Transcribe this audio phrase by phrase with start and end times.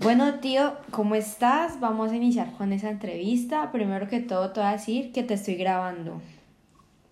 [0.00, 1.80] Bueno, tío, ¿cómo estás?
[1.80, 3.72] Vamos a iniciar con esa entrevista.
[3.72, 6.22] Primero que todo, te voy a decir que te estoy grabando,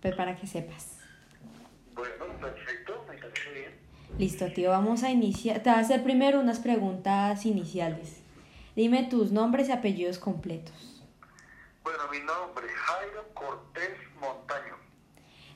[0.01, 0.96] pues para que sepas.
[1.94, 3.72] Bueno, perfecto, me parece bien.
[4.18, 5.64] Listo, tío, vamos a iniciar.
[5.64, 8.23] Te voy a hacer primero unas preguntas iniciales.
[8.77, 11.03] Dime tus nombres y apellidos completos.
[11.82, 14.77] Bueno, mi nombre es Jairo Cortés Montaño.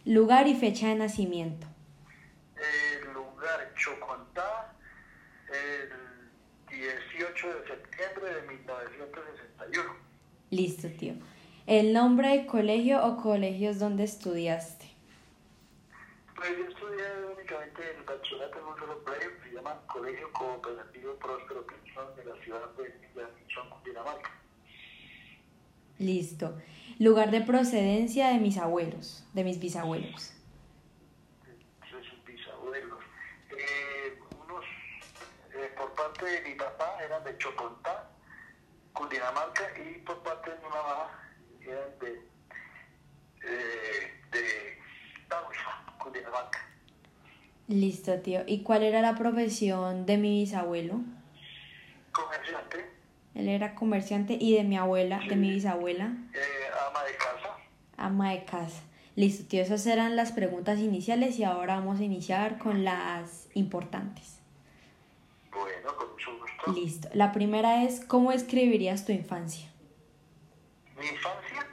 [0.04, 1.68] Lugar y fecha de nacimiento.
[2.56, 4.74] El lugar Chocontá,
[5.48, 6.00] el
[7.20, 9.94] 18 de septiembre de 1961.
[10.50, 11.14] Listo, tío.
[11.66, 14.86] El nombre del colegio o colegios donde estudiaste.
[16.34, 17.04] Pues yo estudié
[17.36, 22.24] únicamente el bachillerato en un solo colegio que se llama Colegio Cooperativo Próspero Pinzón de
[22.24, 24.30] la ciudad de Pinzón, Dinamarca.
[25.98, 26.58] Listo.
[26.98, 30.32] Lugar de procedencia de mis abuelos, de mis bisabuelos.
[31.44, 32.98] De sus bisabuelos.
[33.50, 34.64] Eh, unos,
[35.54, 38.10] eh, por parte de mi papá eran de Chocontá,
[38.92, 41.10] Cundinamarca, y por parte de mi mamá
[41.60, 42.12] eran de,
[43.42, 44.78] eh, de
[45.98, 46.66] Cundinamarca.
[47.68, 48.42] Listo, tío.
[48.46, 51.00] ¿Y cuál era la profesión de mi bisabuelo?
[52.10, 52.90] Comerciante,
[53.34, 56.40] Él era comerciante y de mi abuela, de mi bisabuela, eh,
[56.88, 57.56] ama de casa.
[57.96, 58.82] ama de casa.
[59.14, 59.62] Listo, tío.
[59.62, 64.39] Esas eran las preguntas iniciales y ahora vamos a iniciar con las importantes.
[65.52, 66.72] Bueno, con mucho gusto.
[66.72, 67.08] Listo.
[67.14, 69.68] La primera es, ¿cómo escribirías tu infancia?
[70.96, 71.66] Mi infancia,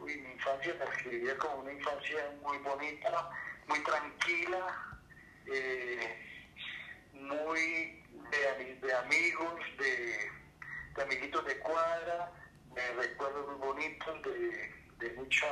[0.00, 3.30] uy, mi infancia la escribiría como una infancia muy bonita,
[3.66, 4.76] muy tranquila,
[5.52, 6.16] eh,
[7.14, 7.60] muy
[8.30, 10.30] de, ami- de amigos, de,
[10.94, 12.32] de amiguitos de cuadra,
[12.74, 15.46] de recuerdos muy bonitos, de, de mucha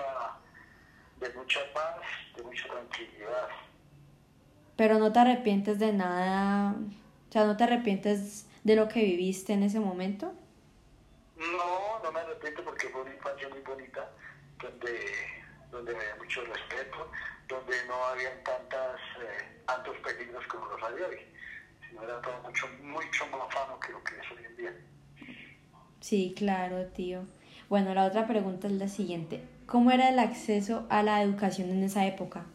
[1.19, 1.97] de mucha paz,
[2.37, 3.49] de mucha tranquilidad.
[4.77, 6.77] Pero no te arrepientes de nada,
[7.29, 10.33] o sea, no te arrepientes de lo que viviste en ese momento.
[11.37, 14.11] No, no me arrepiento porque fue una infancia muy bonita,
[14.61, 14.99] donde,
[15.71, 17.11] donde había mucho respeto,
[17.49, 21.19] donde no habían tantas, eh, tantos peligros como los hay hoy,
[21.87, 24.77] sino era todo mucho, mucho más sano que lo que es hoy en día.
[26.01, 27.27] Sí, claro, tío.
[27.69, 29.43] Bueno, la otra pregunta es la siguiente.
[29.67, 32.47] ¿Cómo era el acceso a la educación en esa época?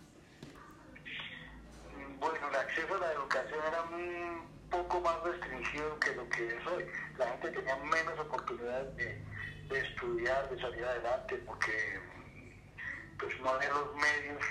[10.23, 11.99] Estudiar, de salir adelante, porque
[13.19, 14.43] pues no había los medios,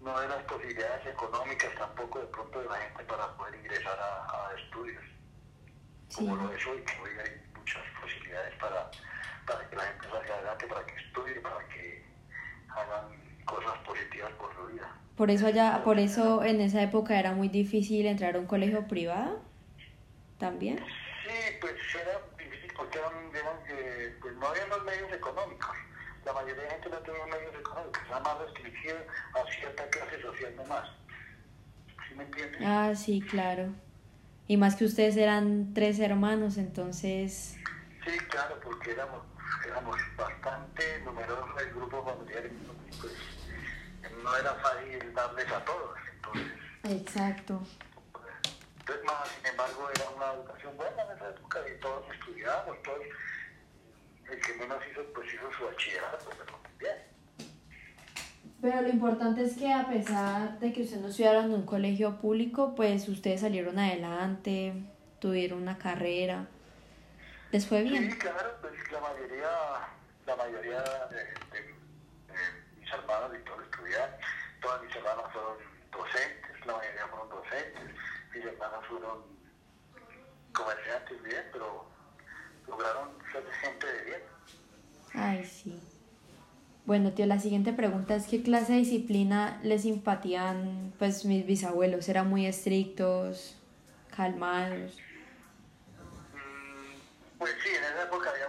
[0.00, 4.48] no había las posibilidades económicas tampoco de pronto de la gente para poder ingresar a,
[4.48, 5.02] a estudios,
[6.08, 6.26] Sí.
[6.26, 8.90] como lo es hoy, que hoy hay muchas posibilidades para,
[9.46, 12.04] para que la gente salga adelante, para que estudie, para que
[12.68, 14.94] hagan cosas positivas por su vida.
[15.16, 18.86] Por eso allá, por eso en esa época era muy difícil entrar a un colegio
[18.88, 19.40] privado.
[20.38, 20.78] También.
[20.78, 22.18] Sí, pues era
[22.98, 25.76] eran, eh, pues no había los medios económicos.
[26.24, 28.96] La mayoría de gente no tenía medios económicos, era más restringido
[29.34, 30.88] a cierta clase social nomás.
[32.08, 32.60] ¿Sí me entiendes?
[32.64, 33.68] Ah, sí, claro.
[34.46, 37.56] Y más que ustedes eran tres hermanos, entonces.
[38.04, 39.22] Sí, claro, porque éramos,
[39.66, 43.12] éramos bastante numerosos el grupo familiar y pues
[44.22, 45.98] no era fácil darles a todos.
[46.14, 46.52] Entonces,
[46.84, 47.62] Exacto.
[48.80, 51.31] entonces más, sin embargo, era una educación buena en esa
[51.82, 52.98] todos estudiábamos, todos.
[54.30, 56.96] El que menos hizo, pues hizo su bachillerato, pero bien.
[58.62, 62.16] Pero lo importante es que a pesar de que ustedes no estudiaron en un colegio
[62.20, 64.72] público, pues ustedes salieron adelante,
[65.18, 66.46] tuvieron una carrera.
[67.50, 68.10] ¿Les fue Sí, bien?
[68.18, 69.50] claro, pues la mayoría,
[70.26, 71.62] la mayoría de, de-
[72.32, 74.14] de mis hermanos y todos estudiaron,
[74.62, 75.56] todas mis hermanas fueron
[75.90, 77.82] docentes, la mayoría fueron docentes,
[78.34, 79.22] mis hermanas fueron
[80.52, 81.84] comerciantes bien, pero
[82.68, 84.22] lograron ser gente de bien.
[85.14, 85.80] Ay, sí.
[86.84, 92.08] Bueno, tío, la siguiente pregunta es ¿qué clase de disciplina les impartían pues mis bisabuelos?
[92.08, 93.56] ¿Eran muy estrictos,
[94.16, 95.00] calmados?
[96.34, 98.46] Mm, Pues sí, en esa época había,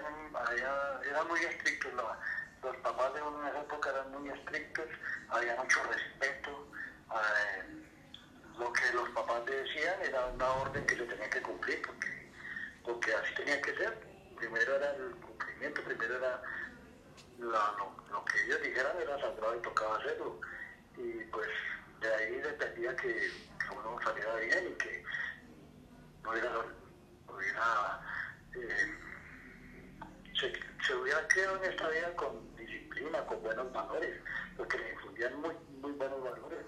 [0.50, 2.18] había- eran muy estrictos, la-
[2.64, 4.86] los papás de uno en esa época eran muy estrictos,
[5.30, 6.68] había mucho respeto,
[7.12, 7.84] eh,
[8.58, 11.82] lo que los papás le decían era una orden que se tenía que cumplir,
[12.84, 13.98] porque, así tenía que ser,
[14.36, 16.42] primero era el cumplimiento, primero era
[17.40, 20.40] lo, que ellos dijeran era sagrado y tocaba hacerlo,
[20.98, 21.50] y pues
[22.02, 23.32] de ahí dependía que,
[23.72, 25.04] uno saliera bien y que
[26.24, 27.42] no hubiera, no
[28.56, 28.98] eh,
[30.40, 30.54] se,
[30.86, 34.22] se hubiera creado en esta vida con disciplina, con buenos valores,
[34.58, 36.60] porque le infundían muy, muy buenos valores,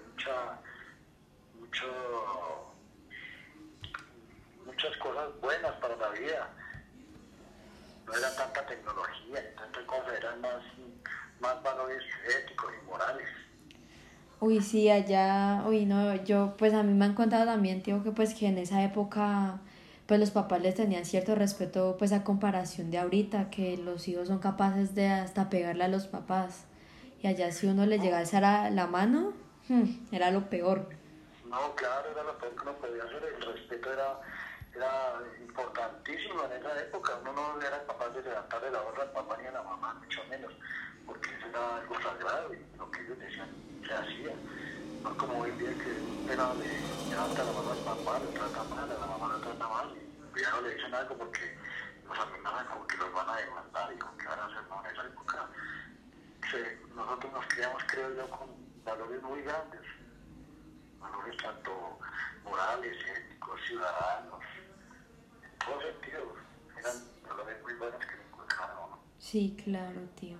[1.76, 2.74] mucho,
[4.64, 6.48] muchas cosas buenas para la vida.
[8.06, 10.62] No era tanta tecnología, tanta cosa, eran más,
[11.40, 12.02] más valores
[12.44, 13.28] éticos y morales.
[14.38, 18.12] Uy, sí, allá, uy, no, yo, pues a mí me han contado también, tío, que
[18.12, 19.58] pues que en esa época,
[20.06, 24.28] pues los papás les tenían cierto respeto, pues a comparación de ahorita, que los hijos
[24.28, 26.66] son capaces de hasta pegarle a los papás.
[27.22, 29.32] Y allá si uno le llega a alzar a la mano,
[29.68, 30.90] hmm, era lo peor.
[31.48, 34.20] No, claro, era lo peor que uno podía hacer, el respeto era,
[34.76, 39.36] era importantísimo en esa época, uno no era capaz de levantarle la voz al papá
[39.38, 40.52] ni a la mamá, mucho menos,
[41.06, 43.48] porque eso era algo sagrado y lo que ellos decían
[43.86, 44.34] se hacía.
[45.02, 46.68] No como hoy día que era le
[47.08, 50.40] levanta la mano al papá, le trata mal, a la mamá le trata mal, y
[50.40, 51.58] ya no le dicen algo porque
[52.06, 54.84] los amenazan como que los van a demandar y como que van a hacer no
[54.84, 55.48] en esa época.
[56.94, 58.48] Nosotros nos criamos, creo yo, con
[58.84, 59.80] valores muy grandes,
[60.98, 61.98] valores tanto
[62.44, 64.44] morales, éticos, ciudadanos,
[69.26, 70.38] Sí, claro, tío.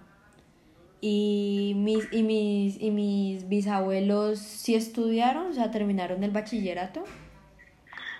[1.00, 7.05] Y mis, y mis, y mis bisabuelos sí estudiaron, o sea, terminaron el bachillerato.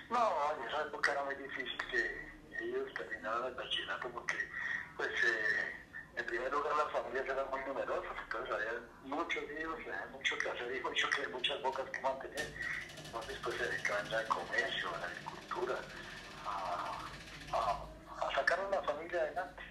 [0.09, 4.35] No, en esa época era muy difícil que ellos terminaran el bachillerato porque,
[4.97, 8.73] pues, eh, en primer lugar las familias eran muy numerosas, entonces había
[9.05, 12.53] muchos hijos, había mucho que hacer y mucho que, muchas bocas que mantener.
[13.05, 15.75] Entonces, pues, se dedicaban al comercio, a la agricultura,
[16.45, 16.91] a,
[17.53, 19.63] a, a sacar a una familia adelante.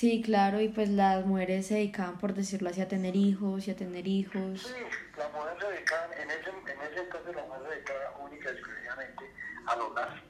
[0.00, 3.70] Sí, claro, y pues las mujeres se dedicaban, por decirlo así, a tener hijos y
[3.70, 4.62] a tener hijos.
[4.62, 4.72] Sí,
[5.18, 8.52] las mujeres se dedicaban, en ese, en ese entonces las mujeres se dedicaban única y
[8.54, 9.24] exclusivamente
[9.66, 10.22] al hogar,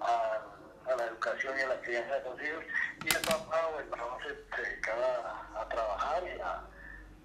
[0.00, 2.64] a, a, la educación y a la crianza de los hijos,
[3.04, 5.06] y el papá o el varón se, dedicaba
[5.54, 6.64] a, a, trabajar y a,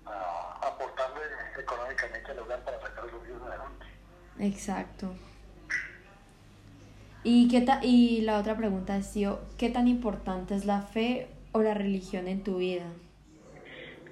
[0.06, 1.22] a aportarle
[1.58, 3.86] económicamente al hogar para sacar a los hijos adelante.
[4.38, 5.16] Exacto.
[7.24, 11.34] ¿Y, qué ta y la otra pregunta es, tío, ¿qué tan importante es la fe
[11.58, 12.86] o la religión en tu vida?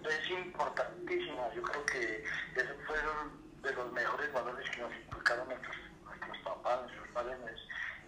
[0.03, 2.24] Es importantísima, yo creo que
[2.56, 5.75] esos fueron de los mejores valores que nos inculcaron nuestros,
[6.44, 7.38] papás, nuestros padres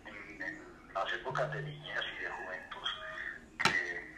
[0.05, 0.61] en, en,
[0.93, 2.87] las épocas de niñez y de juventud,
[3.63, 4.15] que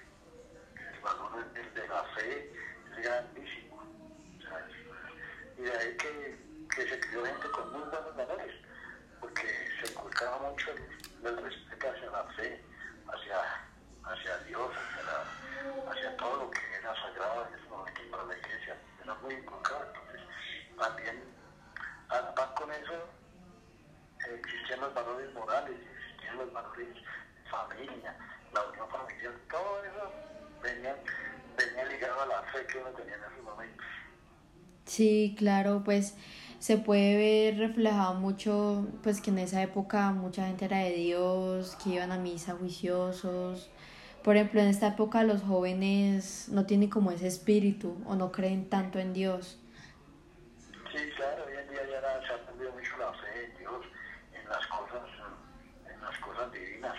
[0.94, 2.54] el valor de, de la fe
[2.92, 3.76] es grandísimo.
[3.76, 6.40] O sea, es, y de ahí que,
[6.88, 8.56] se crió gente con muy buenos valores,
[9.20, 9.48] porque
[9.84, 12.64] se inculcaba mucho el, el respeto hacia la fe,
[13.08, 13.38] hacia,
[14.06, 14.72] hacia Dios,
[16.20, 19.86] todo lo que era sagrado ese momento para la iglesia, era muy inculcado.
[19.88, 20.22] Entonces,
[20.78, 21.24] también
[22.10, 23.08] par con eso
[24.36, 26.88] existían los valores morales, existían los valores
[27.50, 28.16] familia,
[28.54, 30.12] la unión familiar, todo eso
[30.62, 30.96] venía,
[31.58, 33.84] venía ligado a la fe que uno tenía en ese momento.
[34.86, 36.16] Sí, claro, pues
[36.60, 41.76] se puede ver reflejado mucho, pues que en esa época mucha gente era de Dios,
[41.82, 43.70] que iban a misa juiciosos,
[44.24, 48.70] por ejemplo, en esta época los jóvenes no tienen como ese espíritu o no creen
[48.70, 49.60] tanto en Dios.
[50.92, 53.86] Sí, claro, hoy en día ya se ha perdido mucho la fe en Dios,
[54.34, 55.08] en las cosas,
[55.88, 56.96] en las cosas divinas.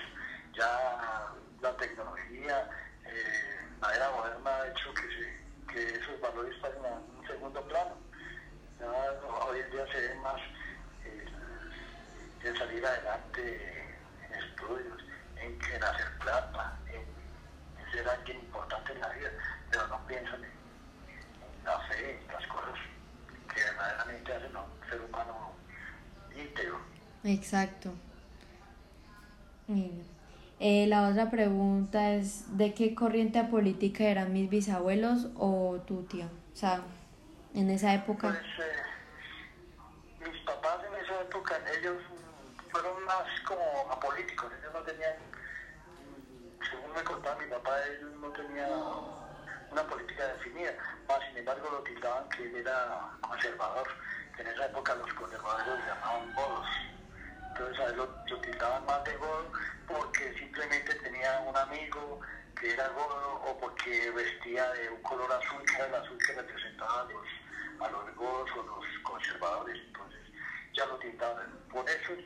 [0.56, 2.70] Ya la tecnología,
[3.04, 7.62] eh, la era moderna ha hecho que, se, que esos valores pasen a un segundo
[7.66, 7.96] plano.
[9.48, 10.40] Hoy en día se ve más
[11.04, 13.84] el, salir adelante
[14.26, 15.04] en estudios,
[15.36, 16.79] en, en hacer plata,
[17.90, 19.30] ser alguien importante en la vida,
[19.70, 22.78] pero no piensan en, la fe, en las cosas
[23.52, 25.52] que verdaderamente hacen a un ser humano
[26.34, 26.80] íntegro.
[27.24, 27.92] Exacto.
[30.58, 36.28] Eh, la otra pregunta es, ¿de qué corriente política eran mis bisabuelos o tu tía?
[36.52, 36.82] O sea,
[37.54, 38.28] en esa época.
[38.28, 42.02] Pues, eh, mis papás en esa época, ellos
[42.70, 45.14] fueron más como apolíticos, ellos no tenían
[47.00, 48.68] me contaba mi papá, él no tenía
[49.70, 50.72] una política definida,
[51.08, 53.88] más sin embargo lo tildaban que él era conservador,
[54.38, 56.66] en esa época los conservadores lo llamaban godos.
[57.48, 59.52] Entonces a él lo, lo tildaban más de godo
[59.86, 62.20] porque simplemente tenía un amigo
[62.60, 66.32] que era godo o porque vestía de un color azul, que era el azul que
[66.34, 67.26] representaba a los,
[67.80, 69.80] a los godos o los conservadores.
[69.86, 70.20] Entonces
[70.74, 72.18] ya lo tildaban, por esos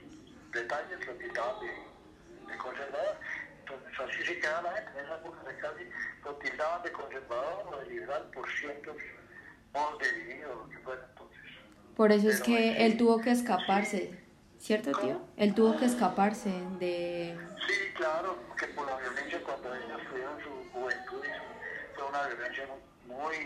[0.50, 3.16] detalles lo tildaban de conservador.
[3.66, 5.84] Entonces así se quedaba la gente en esa época de casi
[6.22, 8.96] lo tildaban de conservador o de liberal por ciertos
[9.72, 11.40] modos de vivir o lo que fuera entonces.
[11.96, 14.18] Por eso es que él tuvo que escaparse,
[14.58, 15.20] ¿cierto tío?
[15.36, 17.38] Él tuvo que escaparse de...
[17.66, 21.24] Sí, claro, que por la violencia cuando ellos tuvieron su juventud
[21.94, 22.66] fue una violencia
[23.06, 23.36] muy,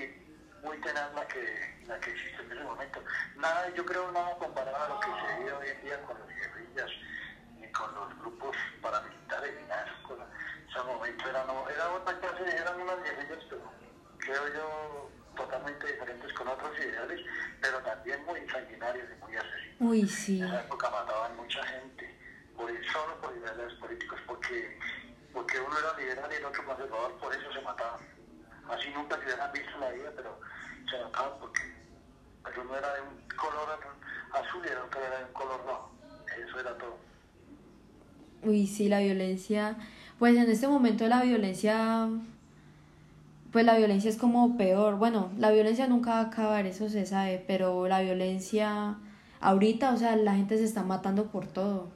[0.64, 3.00] muy tenaz la que, la que existe en ese momento.
[3.36, 6.28] Nada, yo creo nada comparado a lo que se vive hoy en día con las
[6.28, 6.90] guerrillas
[7.60, 9.98] ni con los grupos paramilitares ni nada
[10.68, 13.62] ese momento era otra clase, eran unas guerrillas, pero
[14.18, 17.20] creo yo totalmente diferentes con otros ideales,
[17.60, 19.76] pero también muy sanguinarios y muy asesinos.
[19.80, 20.40] Uy, sí.
[20.40, 22.18] En esa época mataban mucha gente,
[22.56, 24.78] por, solo por ideales políticos, porque,
[25.32, 28.00] porque uno era liberal y el otro conservador, por eso se mataban.
[28.68, 30.40] Así nunca se hubieran visto en la vida, pero
[30.90, 31.62] se mataban porque,
[32.42, 33.78] porque uno era de un color
[34.32, 35.92] azul y el otro era de un color rojo.
[36.36, 36.98] Eso era todo.
[38.42, 39.76] Uy, sí, la violencia
[40.18, 42.08] pues en este momento la violencia
[43.52, 44.96] pues la violencia es como peor.
[44.96, 48.96] Bueno, la violencia nunca va a acabar, eso se sabe, pero la violencia
[49.40, 51.90] ahorita, o sea, la gente se está matando por todo.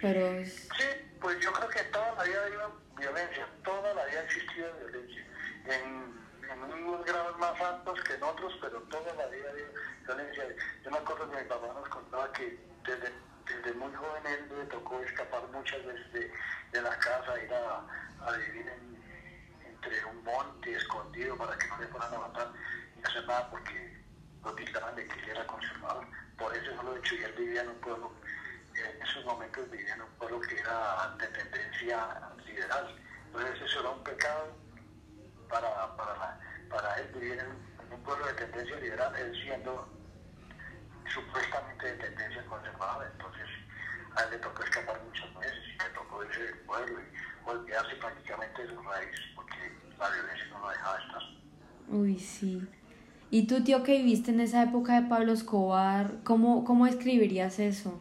[0.00, 0.68] Pero es...
[0.76, 0.84] Sí,
[1.20, 4.68] pues yo creo que toda la vida ha habido violencia, toda la vida ha existido
[4.78, 5.26] violencia.
[5.66, 9.68] En, en unos grados más altos que en otros, pero toda la vida ha habido
[10.06, 10.44] violencia.
[10.82, 13.12] Yo me acuerdo que mi papá nos contaba que desde,
[13.56, 16.32] desde muy joven él le tocó escapar muchas veces de,
[16.72, 19.00] de la casa, ir a, vivir en
[19.64, 22.52] entre un monte escondido para que no le fueran a matar
[22.96, 23.96] y hacer nada porque
[24.44, 26.06] lo tildaban de que él era conservador.
[26.38, 28.12] Por eso no lo he hecho y él vivía en un pueblo,
[28.74, 32.96] en esos momentos vivía en un pueblo que era de tendencia liberal.
[33.26, 34.48] Entonces eso era un pecado
[35.48, 35.96] para,
[36.68, 39.88] para él vivir en, un pueblo de tendencia liberal, él siendo
[41.12, 43.10] supuestamente de tendencia conservadora.
[43.12, 43.48] Entonces
[44.16, 47.96] a él le tocó escapar muchas veces y le tocó irse del pueblo y olvidarse
[47.96, 49.30] prácticamente de sus raíces
[50.00, 51.22] la violencia no lo dejaba estar.
[51.88, 52.66] Uy, sí.
[53.30, 58.00] ¿Y tú, tío, que viviste en esa época de Pablo Escobar, cómo, cómo escribirías eso?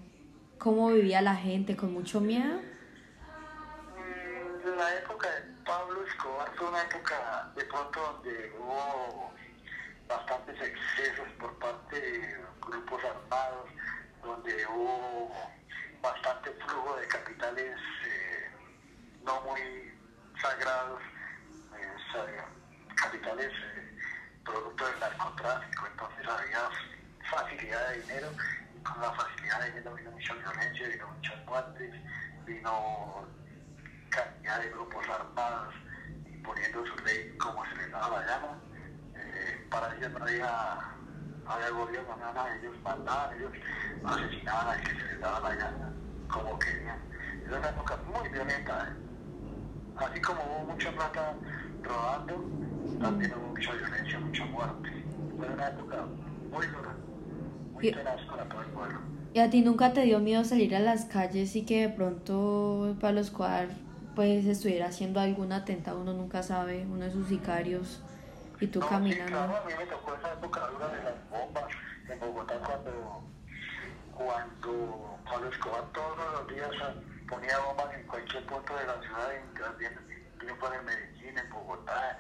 [0.58, 1.76] ¿Cómo vivía la gente?
[1.76, 2.56] ¿Con mucho miedo?
[3.96, 9.32] Mm, la época de Pablo Escobar fue una época de pronto donde hubo
[10.08, 13.70] bastantes excesos por parte de grupos armados,
[14.24, 15.32] donde hubo
[16.02, 17.76] bastante flujo de capitales
[18.06, 18.52] eh,
[19.24, 19.94] no muy
[20.42, 21.02] sagrados
[22.96, 23.98] capitales eh,
[24.44, 26.70] producto del narcotráfico, entonces había
[27.30, 28.28] facilidad de dinero
[28.76, 31.96] y con la facilidad de dinero vino mucha violencia, vino muchas muertes,
[32.46, 33.28] vino
[34.10, 35.74] cantidad de grupos armados
[36.26, 38.60] imponiendo su ley como se les daba la llama.
[39.16, 40.96] Eh, para ellos no había,
[41.50, 43.52] no había gobierno, nada, ellos mandaban, ellos
[44.04, 45.94] asesinaban al que se les daba la llama
[46.28, 47.00] como querían.
[47.48, 48.88] Era una época muy violenta.
[48.88, 49.96] ¿eh?
[49.98, 51.34] Así como hubo mucha plata
[51.82, 52.46] robando,
[53.02, 54.90] también hubo mucha violencia, mucha muerte.
[55.38, 56.06] Fue una época
[56.52, 56.96] muy dura,
[57.74, 59.00] muy tenaz para todo el pueblo.
[59.34, 62.96] ¿Y a ti nunca te dio miedo salir a las calles y que de pronto
[63.00, 63.70] Pablo Escobar
[64.16, 66.00] pues estuviera haciendo algún atentado?
[66.00, 68.04] Uno nunca sabe, uno de sus sicarios
[68.60, 69.26] y tú no, caminando.
[69.26, 71.66] Sí, claro, a mí me tocó esa época dura de las bombas
[72.10, 73.24] en Bogotá cuando,
[74.14, 76.70] cuando Pablo Escobar todos los días
[77.30, 79.44] ponía bombas en cualquier punto de la ciudad, en,
[80.42, 82.18] en Medellín, en Bogotá,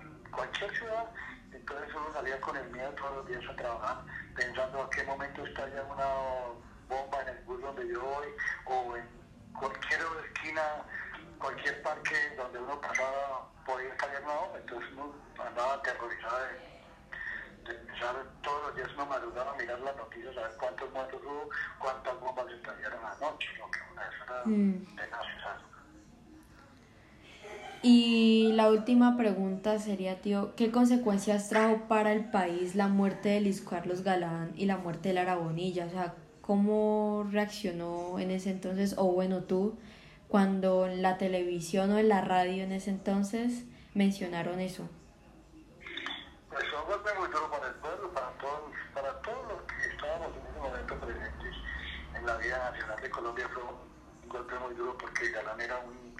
[0.00, 1.06] en cualquier ciudad.
[1.52, 5.46] Entonces uno salía con el miedo todos los días a trabajar, pensando a qué momento
[5.46, 6.06] estalla una
[6.88, 8.28] bomba en el bus donde yo voy,
[8.66, 9.08] o en
[9.58, 10.62] cualquier esquina,
[11.44, 14.58] cualquier parque donde uno pasaba, podía estallar una bomba.
[14.58, 19.96] Entonces uno andaba aterrorizado de, de empezar todos los días una madrugada a mirar las
[19.96, 24.42] noticias, a ver cuántos muertos hubo, cuántas bombas estallaron anoche, lo que una vez era
[24.44, 24.96] mm.
[24.96, 25.26] tenaz,
[27.86, 33.42] y la última pregunta sería, tío, ¿qué consecuencias trajo para el país la muerte de
[33.42, 35.84] Luis Carlos Galán y la muerte de Lara Bonilla?
[35.84, 39.76] O sea, ¿cómo reaccionó en ese entonces, o bueno, tú,
[40.34, 43.62] cuando en la televisión o en la radio en ese entonces
[43.94, 44.90] mencionaron eso?
[46.50, 49.94] Pues fue un golpe muy duro para el pueblo, para todos, para todos los que
[49.94, 51.54] estábamos en ese momento presentes
[52.16, 53.48] en la vida nacional de Colombia.
[53.54, 56.16] Fue un golpe muy duro porque Galán era un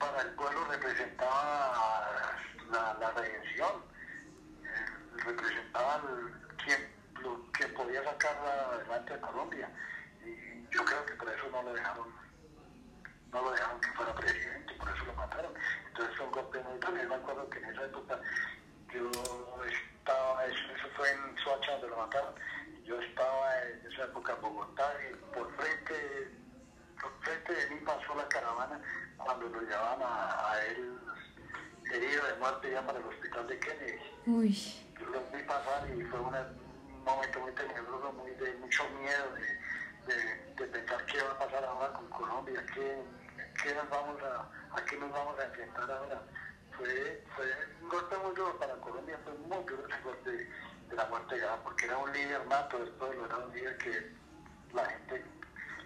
[0.00, 2.34] para el pueblo representaba
[2.72, 3.70] la, la redención,
[4.64, 6.02] eh, representaba
[6.64, 6.91] quien, quien
[7.72, 9.70] podía sacarla adelante a Colombia.
[10.24, 12.08] Y yo creo que por eso no lo dejaron,
[13.32, 15.52] no lo dejaron que fuera presidente, por eso lo mataron.
[15.88, 16.96] Entonces fue un golpe muy duro.
[17.02, 18.20] Yo me acuerdo que en esa época
[18.92, 19.10] yo
[19.64, 22.34] estaba, eso, fue en Soacha donde lo mataron,
[22.84, 26.30] yo estaba en esa época en Bogotá y por frente,
[27.00, 28.80] por frente de mí pasó la caravana
[29.16, 30.98] cuando lo llevaban a, él
[31.92, 33.98] herido de muerte ya para el hospital de Kennedy.
[34.26, 34.52] Uy.
[34.98, 36.20] Yo lo vi pasar y fue
[37.02, 39.34] un momento muy tenebroso, muy de mucho miedo
[40.06, 40.14] de,
[40.54, 43.02] de, pensar qué va a pasar ahora con Colombia, qué,
[43.62, 46.22] qué nos vamos a, a qué nos vamos a enfrentar ahora.
[46.76, 47.46] Fue, fue
[47.82, 50.48] un golpe muy duro para Colombia, fue muy duro el golpe de,
[50.96, 54.12] la muerte de porque era un líder nato del pueblo, era un líder que
[54.74, 55.24] la gente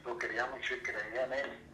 [0.05, 1.67] lo quería mucho y creía en él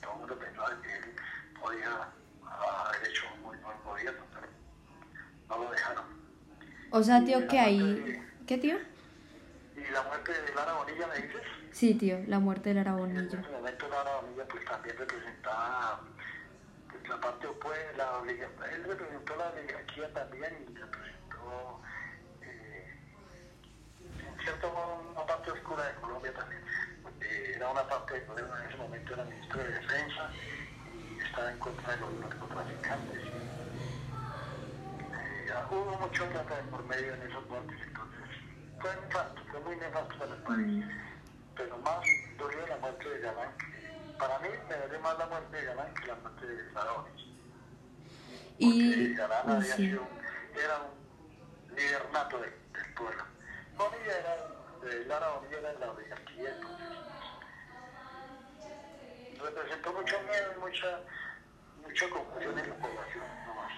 [0.00, 1.14] todo el mundo pensaba que él
[1.60, 2.08] podía
[2.42, 4.46] haber hecho un muy buen gobierno, pero
[5.48, 6.04] no lo dejaron.
[6.90, 8.27] O sea, tío, que ahí...
[8.48, 8.76] ¿Qué, tío?
[9.76, 11.42] ¿Y la muerte de Lara Bonilla me dices?
[11.70, 13.20] Sí, tío, la muerte de Lara Bonilla.
[13.20, 16.00] En ese momento Lara Bonilla pues también representaba
[16.90, 18.22] pues, la parte opuesta,
[18.72, 21.82] él representó la oligarquía también y representó
[22.40, 22.96] eh,
[24.16, 26.62] en cierto modo una parte oscura de Colombia también.
[27.20, 30.30] Eh, era una parte de Colombia, en ese momento era ministro de Defensa
[30.96, 33.24] y estaba en contra de los narcotraficantes.
[35.12, 37.78] Eh, hubo mucho plata por medio en esos muertes,
[38.80, 40.84] fue nefasto, fue muy nefasto para el país.
[40.84, 41.08] Mm
[41.58, 42.06] pero más
[42.38, 43.50] dolió la muerte de Galán.
[44.16, 47.24] Para mí me duele más la muerte de Galán que la muerte de Faraones.
[48.58, 50.06] Y Galán había sido,
[50.54, 53.24] era un líder nato de, del pueblo.
[53.76, 56.50] Bonilla era, de Lara Bonilla era la oligarquía,
[59.30, 61.00] entonces representó mucho miedo y mucha,
[61.82, 63.72] mucha confusión en la población, nomás.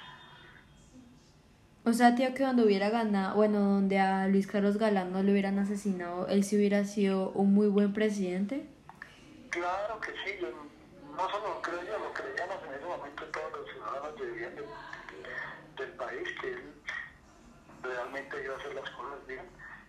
[1.90, 5.32] O sea, tío, que donde hubiera ganado, bueno, donde a Luis Carlos Galán no le
[5.32, 8.64] hubieran asesinado, él sí hubiera sido un muy buen presidente.
[9.50, 10.50] Claro que sí, yo
[11.16, 14.54] no solo creo yo, lo creíamos en ese momento todos los ciudadanos de bien
[15.76, 16.62] del, país, que él
[17.82, 19.42] realmente iba a hacer las cosas bien.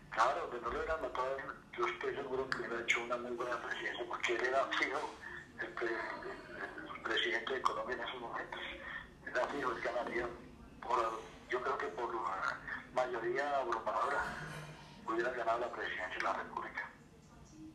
[0.09, 1.37] Claro, de no le hubieran matado,
[1.77, 5.13] yo estoy seguro que hubiera hecho una muy buena presidencia, porque él era fijo,
[5.61, 8.59] el, presidente de Colombia en esos momentos,
[9.27, 10.27] era fijo, él ganaría
[10.81, 12.09] por yo creo que por
[12.95, 14.23] mayoría abrumadora
[15.05, 16.89] hubiera ganado la presidencia de la República.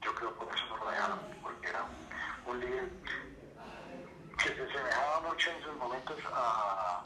[0.01, 1.85] Yo creo que por eso no lo dejaron, porque era
[2.47, 2.89] un, líder
[4.39, 7.05] que se semejaba mucho en sus momentos a,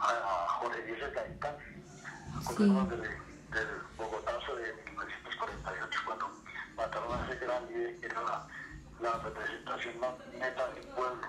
[0.00, 1.56] a Jorge Díaz Gaitán.
[2.44, 6.30] Acordemos del, del Bogotazo de 1948, cuando
[6.76, 8.46] mataron a ese gran líder que era la,
[9.00, 9.94] la representación
[10.38, 11.28] neta del pueblo.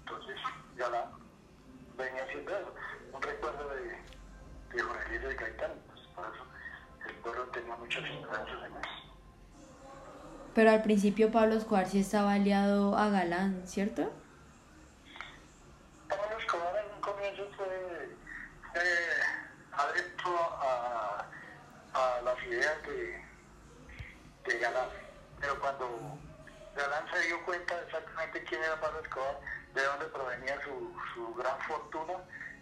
[0.00, 0.36] Entonces,
[0.78, 1.10] ya la
[1.98, 2.74] venía siendo eso
[3.12, 6.44] un recuerdo de, de Jorge Luis de Gaitán, pues por eso
[7.08, 8.90] el pueblo tenía muchas esperanzas en eso.
[10.54, 14.12] Pero al principio Pablo Escobar sí estaba aliado a Galán, ¿cierto?
[16.08, 18.16] Pablo Escobar en un comienzo fue
[18.74, 19.20] eh,
[19.72, 21.24] adepto a,
[21.94, 23.22] a las ideas de,
[24.46, 24.88] de Galán,
[25.40, 26.18] pero cuando
[26.76, 29.38] Galán se dio cuenta exactamente quién era Pablo Escobar,
[29.74, 32.14] de dónde provenía su, su gran fortuna,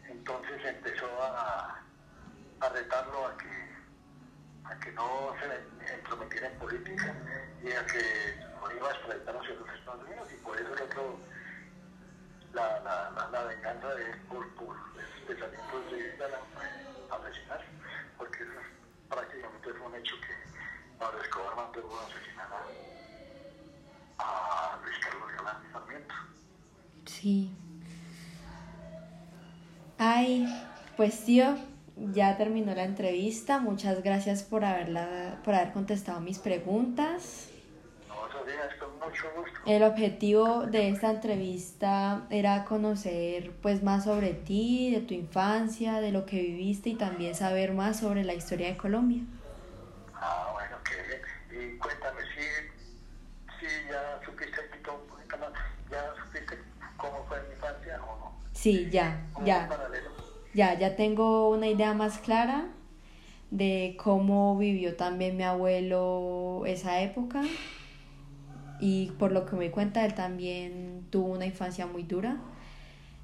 [0.09, 1.83] entonces empezó a,
[2.61, 3.69] a retarlo a que,
[4.65, 7.15] a que no se entrometiera en política
[7.63, 10.83] y a que no iba a extraditar hacia los Estados Unidos y por eso el
[10.83, 11.19] otro
[12.53, 16.65] la, la, la, venganza de él por, por esos pensamientos de Galán fue
[17.17, 17.65] asesinar,
[18.17, 18.45] porque
[19.09, 22.49] prácticamente fue un hecho que Pablo Escobar a asesinar
[24.19, 26.15] a, a Luis Carlos Galán Sarmiento.
[27.07, 27.68] Sí.
[29.99, 30.47] Ay,
[30.97, 31.57] pues tío,
[31.97, 33.59] ya terminó la entrevista.
[33.59, 37.51] Muchas gracias por haberla, por haber contestado mis preguntas.
[39.67, 46.13] El objetivo de esta entrevista era conocer pues más sobre ti, de tu infancia, de
[46.13, 49.23] lo que viviste y también saber más sobre la historia de Colombia.
[50.15, 51.75] Ah, bueno, qué bien.
[51.75, 54.59] Y cuéntame si, si ya supiste
[55.91, 56.59] ya supiste
[56.97, 58.48] cómo fue mi infancia o no.
[58.59, 59.69] Sí, ya, ya.
[60.53, 62.67] Ya, ya tengo una idea más clara
[63.53, 67.43] de cómo vivió también mi abuelo esa época
[68.81, 72.39] y por lo que me di cuenta él también tuvo una infancia muy dura.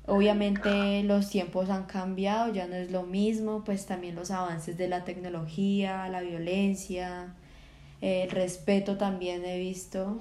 [0.06, 4.86] Obviamente los tiempos han cambiado, ya no es lo mismo, pues también los avances de
[4.86, 7.34] la tecnología, la violencia,
[8.04, 10.18] el respeto también he visto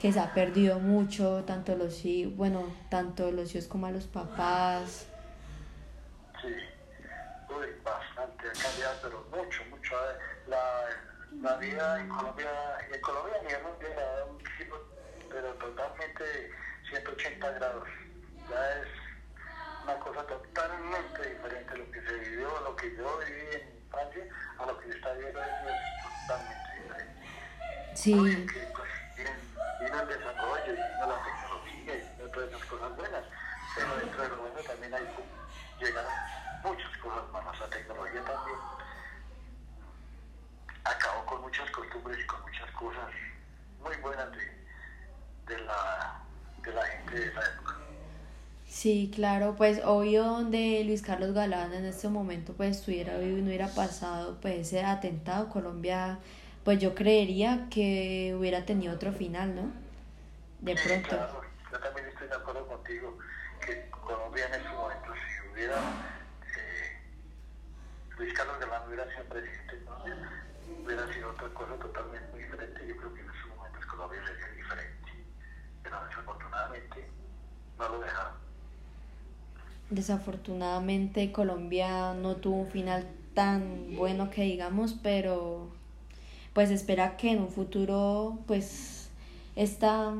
[0.00, 2.02] que se ha perdido mucho, tanto los
[2.36, 5.06] bueno, tanto los hijos como a los papás.
[6.40, 6.48] Sí,
[7.48, 9.94] uy, bastante ha cambiado, pero mucho, mucho.
[9.94, 10.60] Eh, la,
[11.42, 12.50] la vida en Colombia,
[12.92, 14.38] en Colombia ni en
[15.28, 16.24] pero totalmente
[16.88, 17.88] 180 grados.
[18.48, 18.88] Ya es
[19.84, 24.24] una cosa totalmente diferente lo que se vivió, lo que yo viví en Francia,
[24.58, 26.73] a lo que está viviendo es totalmente
[27.94, 28.12] Sí.
[28.14, 28.88] pues,
[29.80, 33.24] vino el desarrollo, y vino la tecnología, y todas esas cosas buenas,
[33.76, 35.06] pero dentro de lo bueno también hay,
[35.80, 36.04] llegan
[36.62, 37.60] muchas cosas malas.
[37.60, 38.58] La tecnología también
[40.84, 43.10] acabó con muchas costumbres y con muchas cosas
[43.82, 46.20] muy buenas de, de, la,
[46.62, 47.76] de la gente de esa época.
[48.66, 53.40] Sí, claro, pues obvio donde Luis Carlos Galán en este momento pues estuviera vivo y
[53.40, 56.18] no hubiera pasado pues ese atentado, Colombia
[56.64, 59.70] pues yo creería que hubiera tenido otro final, ¿no?
[60.60, 61.08] De pronto.
[61.10, 63.18] Claro, yo también estoy de acuerdo contigo,
[63.64, 66.98] que Colombia en estos momentos, si hubiera eh,
[68.16, 69.82] Luis Carlos Galán hubiera sido presidente,
[70.82, 72.86] hubiera sido otra cosa totalmente diferente.
[72.88, 75.12] Yo creo que en estos momentos Colombia sería diferente.
[75.82, 77.08] Pero desafortunadamente
[77.78, 78.32] no lo dejaron.
[79.90, 85.70] Desafortunadamente Colombia no tuvo un final tan bueno que digamos, pero
[86.54, 89.10] pues espera que en un futuro pues
[89.54, 90.14] esta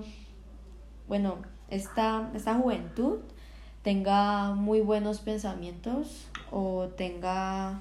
[1.08, 3.20] bueno, esta, esta juventud
[3.82, 7.80] tenga muy buenos pensamientos o tenga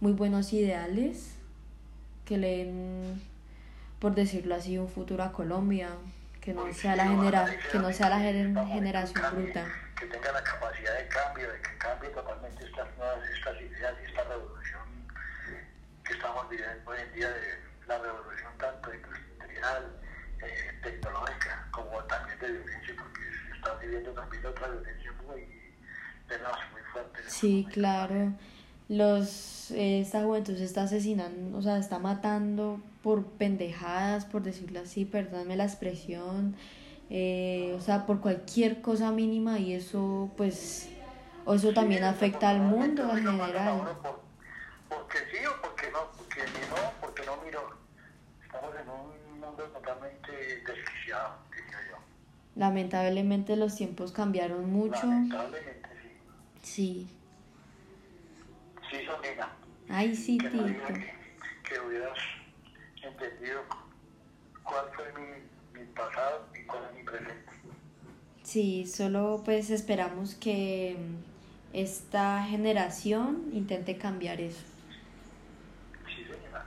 [0.00, 1.36] muy buenos ideales
[2.26, 3.22] que le den,
[3.98, 5.90] por decirlo así, un futuro a Colombia,
[6.40, 9.66] que no sea la genera, que no sea la generación bruta.
[9.98, 14.06] Que tenga la capacidad de cambio, de que cambie totalmente estas nuevas, estas ideas y
[14.06, 14.82] esta revolución
[16.04, 20.00] que estamos viviendo hoy en día de la revolución tanto industrial,
[20.42, 25.46] eh, tecnológica, como también de violencia, porque se está viviendo también otra violencia muy
[26.28, 27.20] tenaz, muy fuerte.
[27.26, 28.32] Sí, claro.
[28.88, 34.80] Los, eh, esta juventud se está asesinando, o sea, está matando por pendejadas, por decirlo
[34.80, 36.56] así, perdóname la expresión,
[37.10, 40.88] eh, o sea, por cualquier cosa mínima y eso, pues,
[41.46, 43.96] eso también afecta al mundo en general.
[44.88, 47.82] porque sí o porque no, porque no, porque no miro.
[48.44, 51.96] Estamos en desquiciado, diría yo.
[52.56, 55.06] Lamentablemente los tiempos cambiaron mucho.
[55.06, 55.88] Lamentablemente,
[56.62, 57.08] sí.
[57.08, 57.08] Sí.
[58.90, 59.48] Sí, Sonina.
[59.88, 60.64] Ay, sí, que Tito.
[60.64, 61.14] Que,
[61.64, 62.18] que, hubieras
[63.02, 63.62] entendido
[64.62, 67.52] cuál fue mi, mi pasado y cuál es mi presente.
[68.42, 70.96] Sí, solo pues esperamos que
[71.72, 74.62] esta generación intente cambiar eso.
[76.06, 76.66] Sí, señora.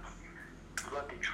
[0.91, 1.31] Lo has dicho.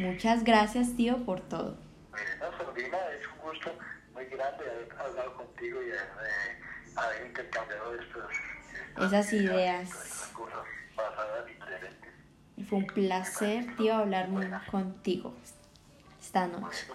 [0.00, 1.76] Muchas gracias, tío, por todo.
[2.10, 3.70] Bueno, Sordina, es un gusto
[4.14, 8.24] muy grande haber hablado contigo y haber, haber intercambiado estos,
[8.88, 9.88] estas esas ideas.
[9.90, 11.44] Estas cosas pasadas
[12.60, 14.60] y fue un placer, tío, hablar Bueno.
[14.70, 15.34] contigo
[16.20, 16.86] esta noche.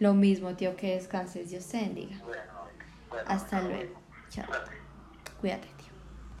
[0.00, 1.50] Lo mismo, tío, que descanses.
[1.50, 2.16] Dios te bendiga.
[2.24, 2.42] Bueno,
[3.08, 4.00] bueno, Hasta luego.
[4.30, 4.46] Chao.
[5.40, 5.77] Cuídate.